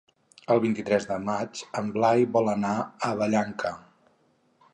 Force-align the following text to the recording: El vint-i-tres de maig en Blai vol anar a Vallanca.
El 0.53 0.61
vint-i-tres 0.63 1.05
de 1.09 1.17
maig 1.27 1.61
en 1.81 1.91
Blai 1.99 2.25
vol 2.39 2.53
anar 2.57 2.75
a 2.81 3.13
Vallanca. 3.21 3.75